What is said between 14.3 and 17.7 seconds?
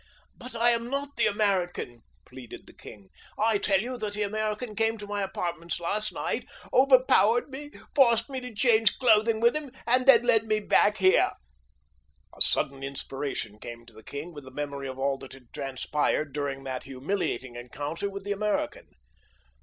with the memory of all that had transpired during that humiliating